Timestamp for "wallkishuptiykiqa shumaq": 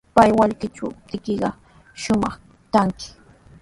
0.37-2.33